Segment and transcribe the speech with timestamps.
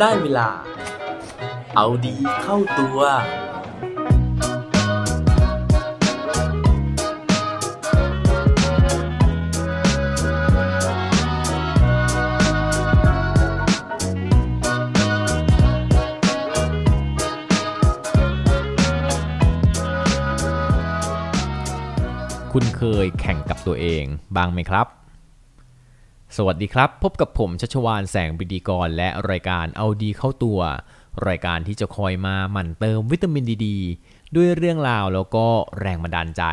[0.00, 0.48] ได้เวลา
[1.76, 2.98] เอาดีเข้าตัว
[22.52, 24.04] คุณเคยแข่งกับตัวเอง
[24.36, 24.99] บ้างไหมครับ
[26.36, 30.60] สวัสดีครับ พบกับผมชัชวานแสงบิดีกร และรายการเอาดีเข้าตัว
[31.28, 33.68] รายการที่จะคอยมาหมั่นเติมวิตามินดีด
[34.36, 35.46] ด้วยเรื่องราวแล้วก็
[35.80, 36.44] แรงบันดาลใจ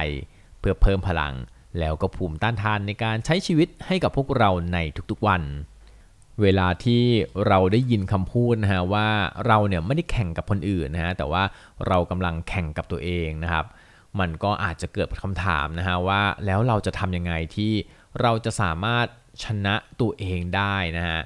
[0.60, 1.34] เพื่อเพิ่มพลัง
[1.80, 4.78] แล้วก็ภูมิต้านทานในการใช้ชีวิตให้กับพวกเราใน
[5.12, 5.42] ทุกๆวัน
[6.42, 7.04] เวลาที่
[7.48, 9.08] เราได้ยินคำพูดนะฮะว่า
[9.48, 11.44] เราเนี่ยไม่ได้แข่งกับคนอื่นนะฮะแต่ว่า
[11.88, 13.66] เรากำลังแข่งกับตัวเองนะครับ
[14.20, 17.72] มันก็อาจจะเกิดคำถามนะฮะว่าแล้วเราจะทำยังไงที่
[18.22, 19.08] เราจะสามารถ
[19.44, 21.20] ชนะตัวเองได้นะฮะ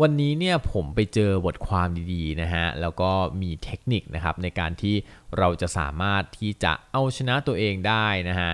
[0.00, 3.10] วันนี้เนี่ยผมไปเจอบทความดีๆนะฮะแล้วก็
[3.42, 4.94] มีเทคนิคนะครับในการที่
[5.38, 8.50] เราจะสามารถที่จะเอาชนะตัวเองได้นะฮะ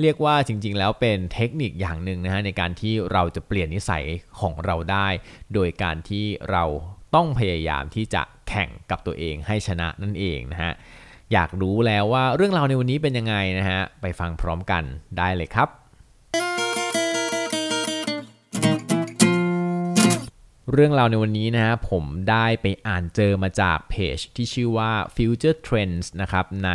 [0.00, 4.04] เรียกว่าจริงๆ แล้วเป็นเทคนิคอย่างหนึ่งนะฮะในการที่เราจะเปลี่ยนนิสัย
[4.40, 5.08] ของเราได้
[5.54, 6.64] โดยการที่เรา
[7.14, 10.72] ต้องพยายามที่จะแข่งกับตัวเองให้ชนะนั่นเองนะฮะ
[11.32, 14.82] อยากรู้แล้วว่าเรื่องราวในวันนี้เป็นยังไงนะฮะไปฟังพร้อมกัน
[15.18, 15.81] ได้เลยครับ
[20.70, 26.70] เรื่องราวในวันนี้นะฮะผมได้ไปอ่านเจอมาจากเพจที่ชื่อว่า Future Trends นะครับใน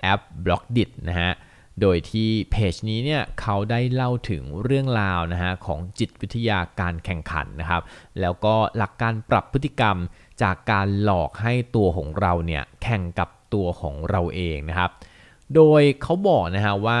[0.00, 1.32] แอป b l o c k d i t นะฮะ
[1.80, 7.82] โดยที่เพจนี้เนี่ยเขาได้เล่าถึงเรื่องราวนะฮะของจิตวิทยาการแข่งขันนะครับ
[8.20, 9.96] แล้วก็หลักการปรับพฤติกรรม
[10.42, 14.90] จากการหลอกให้ตัวของเราเนี่ยแข่งกับตัวของเราเองนะครับ
[15.54, 17.00] โดยเขาบอกนะฮะว่า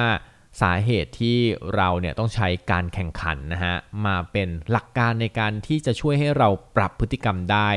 [0.60, 1.38] สาเหตุที่
[1.76, 3.74] เราเนี่ยต้องใช้การแข่งขันนะฮะ
[4.06, 7.70] มาเป็นหลักการในการที่จะช่วยให้เราปรับพฤติกรรมได้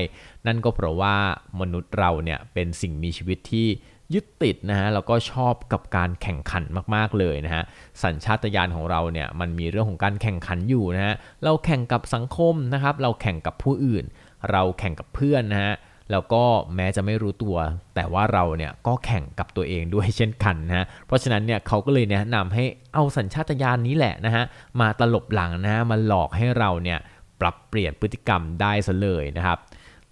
[0.48, 1.16] นั่นก็เพราะว่า
[1.60, 3.68] มนุษย์เราเนี่ยเป็นสิ่งมีชีวิตที่
[4.14, 6.64] ยึดติดนะฮะแล้วก็ชอบกับการแข่งขัน
[6.96, 7.64] มากๆเลยนะฮะ
[8.04, 14.06] สัญชาตญาณของเราเนี่ยมันมีเรื่องของการแข่งขันอยู่นะฮะเราแข่งกับสังคมนะครับเราแข่งกับผู้อื่น
[14.52, 15.74] เราแข่งกับเพื่อนนะฮะ
[16.12, 16.44] แล้วก็
[16.76, 17.58] แม้จะไม่รู้ตัว
[17.96, 24.44] แต่ว่าเราเนี่ยก็แข่งกับตัวเองด้วยเช่นกันนะฮะเพราะฉะนั้นเนี่ยเขาก็เลยแนะนำให้เอาสัญชาตญาณนี้แหละนะฮะ
[24.82, 27.00] มาตลบหลังนะฮะมาหลอกให้เราเนี่ย
[27.42, 29.58] ปรับเปลี่ยนพฤติกรรมได้ซะเลยนะครับ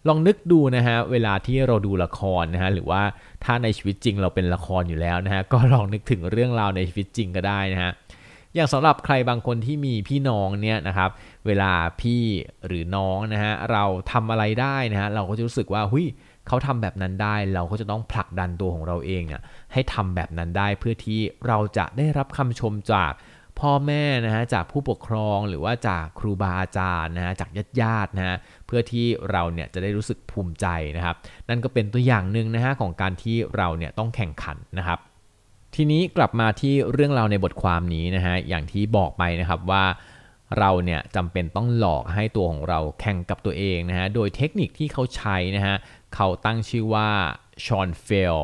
[0.07, 3.01] ลองนึกดูนะฮะเวลาที่เราดูละครนะฮะหรือว่า
[3.43, 7.91] ถ้าในชีวิตจริงเราเป็นละครอยู่แล้วนะฮะก็ลองนึกถึงเรื่องราวในชีวิตจริงก็ได้นะฮะ
[8.57, 11.09] อย่างสำหรับใครบางคนที่มีพี่น้องเนี่ยนะครับ
[11.47, 12.23] เวลาพี่
[12.67, 16.05] หรือน้องนะฮะเราทำอะไรได้นะฮะเราก็จะรู้สึกว่าหุย
[16.47, 19.41] เขาทำแบบนั้นได้เราก็จะต้องผลักดันตัวของเราเองเนี่ย
[19.73, 23.11] ให้ทำแบบนั้นได้เพื่อที่เราจะได้รับคำชมจาก
[23.59, 28.37] พ่อแม่นะฮะจากผู้ปกครองหรือว่าจากครูบาอาจารย์นะฮะจากญาติญาตินะฮะ
[28.67, 31.15] เพื่อที่เราเนี่ยจะได้รู้สึกภูมิใจนะครับ
[31.49, 34.99] นั่นก็เป็นตัวอย่างหนึ่งนะฮะของการที่เราเนี่ยต้องแข่งขันนะครับ
[35.79, 39.85] ทีนี้กลับมาที่เรื่องราวในบทความนี้นะฮะอย่างที่บอกไปนะครับว่า
[40.57, 45.75] เราเนี่ยจำเป็นต้องหลอกให้ตัวของเราแข่งกับตัวเองนะฮะโดยเทคนิคที่เขาใช้นะฮะ
[46.15, 47.09] เขาตั้งชื่อว่า
[47.65, 48.37] Seinfeld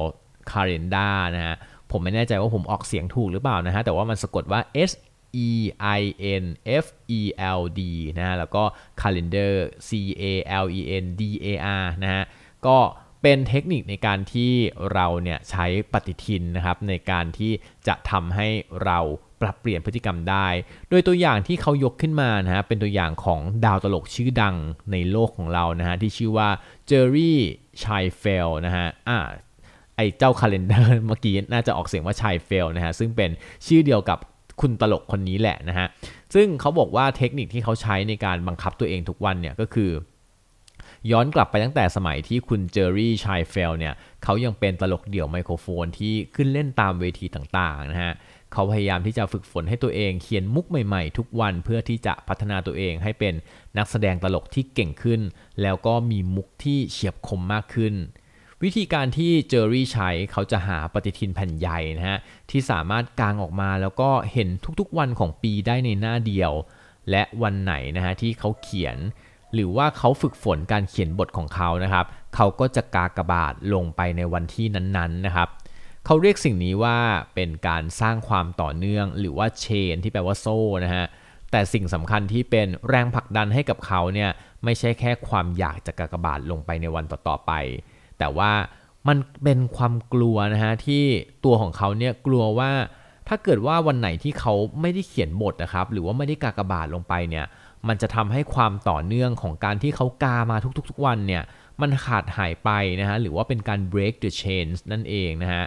[0.52, 1.56] calendar นะฮะ
[1.92, 4.92] ผมไม่แน่ใจว่าผมออกเสียงถูกหรือเปล่านะฮะแต่ว่ามันสะกดว่า S
[5.48, 5.52] E
[6.00, 6.02] I
[6.44, 6.46] N
[6.84, 6.86] F
[7.20, 7.22] E
[7.60, 7.82] L D
[8.18, 8.64] นะฮะแล้วก็
[9.02, 9.54] calendar
[9.88, 9.90] C
[10.22, 10.24] A
[10.64, 11.48] L E N D A
[11.82, 12.24] R นะฮะ
[12.68, 14.52] ก็เป็นเทคนิคในการที่
[14.94, 17.52] เราเนี่ยใช้ปฏิทินนะครับในการที่
[17.88, 18.48] จะทำให้
[18.86, 19.00] เรา
[19.42, 20.48] ปรับเปลี่ยนพฤติกรรมได้
[20.90, 24.56] โดยตัวอย่างที่เขายกขึ้นมานะฮะเป็นตัวอย่างของดาวตลกชื่อดัง
[24.92, 26.50] ในโลกของเรานะฮะที่ชื่อว่า
[26.88, 29.18] Jerry Seinfeld นะฮะอ่า
[29.96, 33.30] ไอเจ้าคาล endar เมื่อกี้น่าจะออกเสียงว่า Seinfeld นะฮะซึ่งเป็น
[33.68, 34.20] ชื่อเดียวกับ
[34.62, 35.88] คุณตลกคนนี้แหละนะฮะ
[36.34, 39.92] ซึ่งเขาบอกว่าเทคนิคที่เขาใช้ในการบังคับตัวเองทุกวันเนี่ยก็คือ
[41.12, 43.94] ย้อนกลับไปตั้งแต่สมัยที่คุณ Jerry Seinfeld เนี่ย
[44.24, 48.14] เขายังเป็นตลกเดี่ยวไมโครโฟนที่ขึ้นเล่นตามเวทีต่างๆนะฮะ
[48.54, 53.34] เขาพยายามที่จะฝึกฝนให้ตัวเองเขียนมุกใหม่ๆ ทุกวันเพื่อที่จะพัฒนาตัวเองให้เป็น
[53.78, 55.22] นักแสดงตลกที่เก่งขึ้น
[55.62, 57.94] แล้วก็มีมุกที่เฉียบคมมากขึ้น
[58.64, 62.20] วิธีการที่เจอรี่ใช้เขาจะหาปฏิทินแผ่นใหญ่นะฮะ
[62.50, 64.50] ที่สามารถกางออกมาแล้วก็เห็น
[64.80, 66.52] ทุกๆวันของปีได้ในหน้าเดียว
[67.12, 68.98] และวันไหนนะฮะที่เขาเขียน
[69.54, 72.06] หรือว่าเขาฝึกฝนการเขียนบทของเขานะครับ
[72.36, 75.50] เขาก็จะกากบาทลงไปในวันที่นั้นๆนะครับ
[76.06, 76.98] เขาเรียกสิ่งนี้ว่า
[77.36, 81.06] เป็นการสร้างความต่อเนื่อง หรือว่าเชนที่แปลว่าโซ่นะฮะ
[81.52, 84.30] แต่สิ่งสำคัญที่เป็นแรงผลักดันให้กับเขาเนี่ย
[84.64, 87.52] ไม่ใช่แค่ความอยากจะกากบาทลงไปในวันต่อๆไป
[88.20, 88.52] แต่ว่า
[89.08, 91.04] มันเป็นความกลัวนะฮะที่
[91.46, 92.72] ตัวของเขาเนี่ยกลัวว่า
[93.28, 97.46] ถ้าเกิดว่าวันไหนที่เขาไม่ได้เขียนบทนะครับ หรือว่าไม่ได้กากบาทลงไปเนี่ย
[97.88, 100.58] มันจะทำให้ความต่อเนื่องของการที่เขากามา
[100.90, 101.44] ทุกๆวันเนี่ย
[101.82, 102.70] มันขาดหายไป
[103.00, 105.64] นะฮะหรือว่าเป็นการ break the chains นั่นเองนะฮะ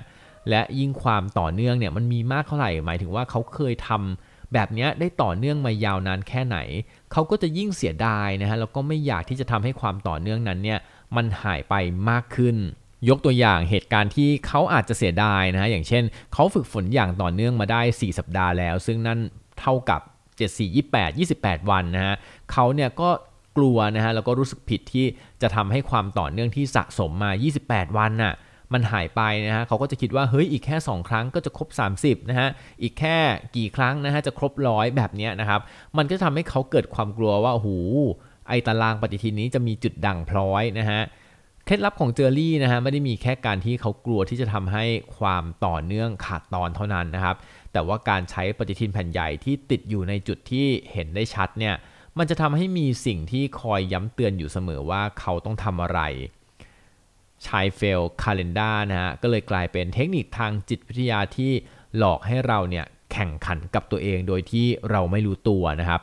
[0.50, 6.58] และยิ่งความต่อเนื่องเนี่ยมันมีมากเท่าไหร่ หมายถึงว่าเขาเคยทำแบบนี้ได้ต่อเนื่องมายาวนานแค่ไหน
[7.12, 10.78] เขาก็จะยิ่งเสียดายนะฮะแล้วก็ไม่อยากที่จะทำให้ความต่อเนื่องนั้นเนี่ย
[11.16, 11.74] มันหายไป
[12.10, 12.56] มากขึ้น
[13.08, 19.18] ยกตัวอย่างเหตุการณ์ที่เขาอาจจะเสียดายนะฮะอย่างเช่น เขาฝึกฝนอย่างต่อเนื่องมาได้ 4 สัปดาห์แล้ว ซึ่งนั่น
[19.60, 20.00] เท่ากับ
[20.38, 22.14] 74 28 28 วันนะฮะ
[22.52, 23.10] เขาเนี่ยก็
[23.56, 25.06] กลัวนะฮะแล้วก็รู้สึกผิดที่
[25.42, 27.30] จะทำให้ความต่อเนื่องที่สะสมมา
[27.64, 28.34] 28 วันน่ะ
[28.72, 31.68] มันหายไปนะฮะเขาก็จะคิดว่าเฮ้ยอีกแค่ 2 ครั้งก็จะครบ
[32.00, 32.48] 30นะฮะ
[32.82, 33.16] อีกแค่
[33.56, 35.60] กี่ครั้งนะฮะจะครบร้อยแบบนี้นะครับ
[35.96, 37.68] มันก็ทำให้เขาเกิดความกลัวว่าโอ้โห
[38.48, 41.00] ไอตารางปฏิทินนี้จะมีจุดด่างพร้อยนะฮะ
[41.64, 44.84] เคล็ดลับของเจอรี่นะฮะไม่ได้มีแค่การที่เขากลัวที่จะทำให้
[45.18, 47.36] ความต่อเนื่องขาดตอนเท่านั้นนะครับ
[47.76, 51.74] แต่ว่าการใช้ปฏิทินแผ่นใหญ่ที่ติดอยู่ในจุดที่เห็นได้ชัดเนี่ย
[52.18, 56.00] มันจะทำให้มีสิ่งที่คอยย้ำเตือนอยู่เสมอว่าเขาต้องทำอะไร
[57.46, 61.52] ชายเฟลคาล endar นะฮะก็เลยกลายเป็นเทคนิคทางจิตวิทยาที่
[61.96, 66.00] หลอกให้เราเนี่ยแข่งขันกับตัวเองโดยที่เราไม่รู้ตัวนะครับ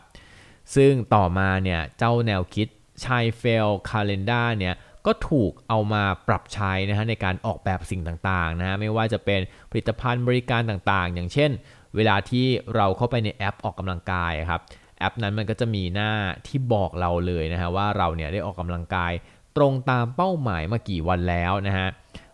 [0.75, 2.68] ซึ่งต่อมาเนี่ยเจ้าแนวคิด
[3.06, 4.75] ชายเฟลคาล endar เนี่ย
[5.06, 9.42] ก็ถูกเอามาปรับใช้นะฮะในการออกแบบสิ่งต่างๆนะฮะไม่ว่าจะเป็น
[9.72, 11.52] ผลิตภัณฑ์บริการต่างๆ อย่างเช่น
[11.96, 12.46] เวลาที่
[12.76, 14.62] เราเข้าไปในแอปออกกำลังกายครับ
[15.00, 16.12] แอปนั้นมันก็จะมีหน้า
[16.48, 19.12] ที่บอกเราเลยนะฮะว่าเราเนี่ยได้ออกกำลังกาย
[19.58, 21.88] ตรงตามเป้าหมายมากี่วันแล้วนะฮะ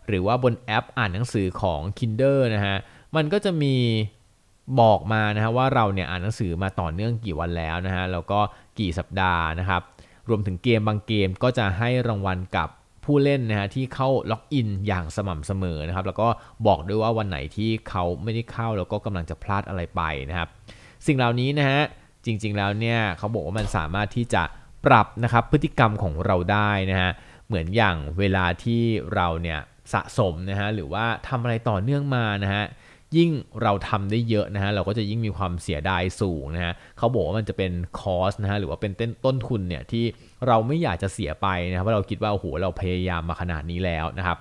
[0.08, 2.76] หรือว่าบนแอปอ่านหนังสือของ Kinder นะฮะ
[3.16, 3.76] มันก็จะมี
[4.80, 8.40] บอกมานะฮะว่าเราเนี่ยอ่านหนังสือมาต่อเนื่องกี่วันแล้วนะฮะแล้วก็
[8.78, 9.82] กี่สัปดาห์นะครับ
[10.28, 12.68] รวมถึงเกมบางเกมก็จะให้รางวัลกับ
[13.04, 16.28] ผู้เล่นนะฮะที่เข้าล็อกอินอย่างสม่ำเสมอนะครับแล้วก็
[16.66, 20.48] บอกด้วยว่าวันไหนที่เขาไม่ได้เข้าแล้วก็กำลังจะพลาดอะไรไปนะครับ
[21.06, 21.80] สิ่งเหล่านี้นะฮะ
[22.24, 24.42] จริงๆแล้วเนี่ยเขาบอกว่ามันสามารถที่จะ
[24.86, 27.10] ปรับนะครับพฤติกรรมของเราได้นะฮะ
[27.46, 28.82] เหมือนอย่างเวลาที่
[29.14, 29.60] เราเนี่ย
[29.92, 32.64] สะสมนะฮะหรือว่าทำอะไรต่อเนื่องมานะฮะ
[33.16, 33.30] ยิ่ง
[33.62, 38.92] เราทำได้เยอะนะฮะเราก็จะยิ่งมีความเสียดายสูงนะฮะเขาบอกว่ามันจะเป็นคอสนะฮะหรือว่าเป็น
[39.24, 40.04] ต้นทุนเนี่ยที่
[40.46, 44.38] เราไม่อยากจะเสียไปนะครับเพราะเราคิดว่าโอ้โหเราพยายามมาขนาดนี้แล้วนะครับ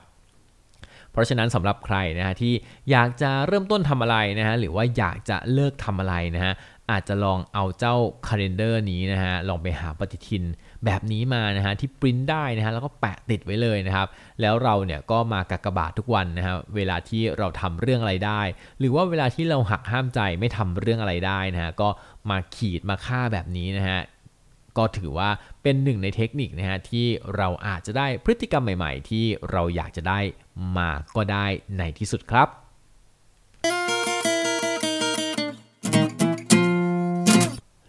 [1.11, 2.53] เพราะฉะนั้นสำหรับใครนะฮะที่
[2.91, 6.53] อยากจะเริ่มต้นทำอะไรนะฮะหรือว่าอยากจะเลิกทำอะไรนะฮะ
[6.91, 7.95] อาจจะลองเอาเจ้า
[8.27, 10.43] คาล endar นี้นะฮะลองไปหาปฏิทิน
[10.85, 14.07] แบบนี้มานะฮะที่ปริ้นได้นะฮะแล้วก็แปะติดไว้เลยนะครับ
[14.41, 18.41] แล้วเราเนี่ยก็มากากบาททุกวันนะฮะเวลาที่เราทำเรื่องอะไรได้
[18.79, 21.89] หรือว่าเวลาที่เราหักห้ามใจไม่ทำเรื่องอะไรได้นะฮะก็
[22.29, 23.99] มาขีดมาฆ่าแบบนี้นะฮะ
[24.79, 25.29] ก็ถือว่า
[25.63, 30.19] เป็นหนึ่งในเทคนิคนะฮะที่เราอาจจะได้พฤติกรรมใหม่ ๆ ที่เราอยากจะได้
[30.77, 31.47] มาก็ได้
[31.77, 32.47] ในที่สุดครับ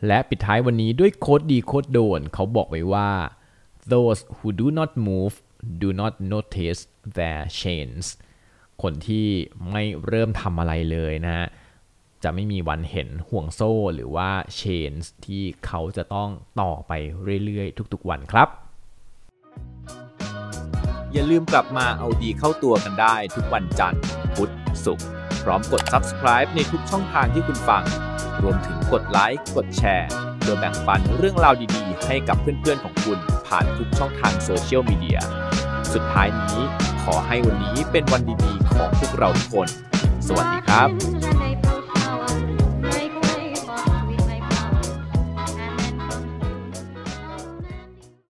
[0.07, 3.11] และปิดท้ายวันนี้ด้วยโคดดีโคดโดนเขาบอกไว้ว่า
[3.93, 5.35] those who do not move
[5.83, 6.81] do not notice
[7.17, 8.05] their chains
[8.83, 9.27] คนที่
[9.71, 11.47] ไม่เริ่มทำอะไรเลยนะฮะ
[12.25, 16.31] จะไม่มีวันเห็นห่วงโซ่หรือว่า chains ที่เขาจะต้อง
[16.61, 16.93] ต่อไป
[17.45, 18.49] เรื่อยๆ ทุกๆวันครับ
[21.13, 24.03] อย่าลืมกลับมาเอาดีเข้าตัวกันได้ทุกวันจันทร์
[24.35, 24.53] พุธ
[24.85, 25.07] ศุกร์
[25.43, 27.83] พร้อมกด subscribe ในทุกช่องทางที่คุณฟัง
[28.43, 30.09] รวมถึงกดไลค์กดแชร์
[30.45, 35.19] โดยแบ่งปันเรื่องราวดีๆ ให้กับเพื่อนๆของคุณผ่านทุกช่องทางโซเชียลมีเดีย
[35.93, 36.61] สุดท้ายนี้
[37.03, 39.69] ขอให้วันนี้เป็นวันดีๆของพวกเราทุกคน
[40.27, 41.50] สวัสดีครับ